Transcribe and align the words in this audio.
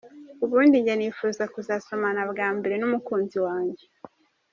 Ubundi 0.45 0.75
njye 0.81 0.93
nifuzaga 0.95 1.51
kuzasomana 1.55 2.21
bwa 2.31 2.47
mbere 2.57 2.75
n’umukunzi 2.77 3.37
wanjye. 3.45 3.85